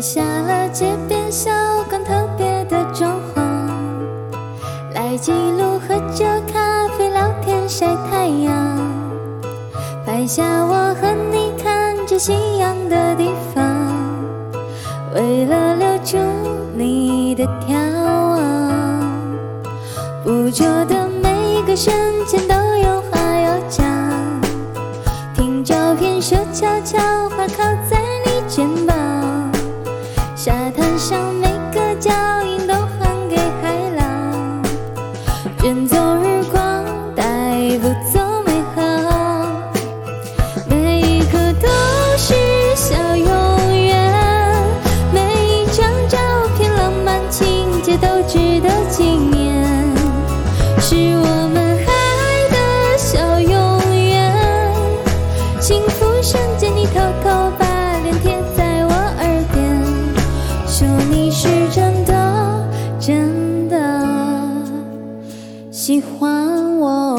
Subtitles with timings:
[0.00, 1.50] 下了街边小
[1.88, 3.42] 馆特别的装潢，
[4.94, 8.78] 来记录喝着咖啡聊天晒太阳，
[10.06, 13.64] 拍下我和你看着夕阳的地方，
[15.14, 16.16] 为了留住
[16.76, 19.02] 你的眺望，
[20.22, 21.92] 捕捉的每一个瞬
[22.24, 23.84] 间都有话要讲，
[25.34, 26.98] 听照片说悄悄
[27.30, 28.77] 话靠在你肩。
[31.08, 32.12] 上每个脚
[32.44, 34.62] 印都还给海浪，
[35.62, 36.84] 任走日光，
[37.16, 37.24] 带
[37.78, 38.82] 不走美好，
[40.68, 41.68] 每一刻都
[42.18, 42.34] 是
[42.76, 43.26] 小永
[43.86, 44.12] 远，
[45.10, 46.18] 每一张照
[46.58, 49.64] 片浪漫情节都值得纪念，
[50.78, 54.30] 是我们爱的小永远，
[55.58, 57.66] 幸福瞬间你偷偷把
[61.40, 63.78] 是真的真的
[65.70, 67.16] 喜欢我，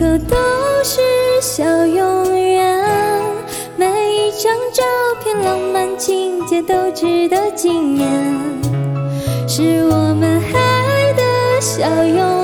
[0.00, 0.34] 可都
[0.82, 0.98] 是
[1.42, 2.82] 小永远，
[3.76, 4.82] 每一张照
[5.22, 8.08] 片浪漫情节都值得纪念，
[9.46, 12.39] 是我们爱的小永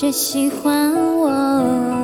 [0.00, 1.99] 却喜欢我。